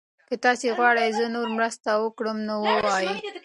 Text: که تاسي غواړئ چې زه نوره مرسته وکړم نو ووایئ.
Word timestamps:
که 0.27 0.35
تاسي 0.45 0.67
غواړئ 0.77 1.07
چې 1.09 1.15
زه 1.17 1.25
نوره 1.35 1.51
مرسته 1.57 1.89
وکړم 1.97 2.37
نو 2.47 2.55
ووایئ. 2.63 3.09